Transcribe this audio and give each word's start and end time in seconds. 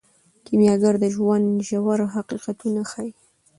کیمیاګر 0.45 0.93
د 1.03 1.05
ژوند 1.15 1.45
ژور 1.67 1.99
حقیقتونه 2.15 2.81
ښیي. 2.91 3.11